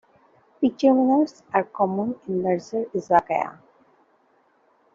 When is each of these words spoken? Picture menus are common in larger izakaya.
Picture 0.59 0.95
menus 0.95 1.43
are 1.53 1.63
common 1.75 2.15
in 2.27 2.41
larger 2.41 2.81
izakaya. 2.97 3.59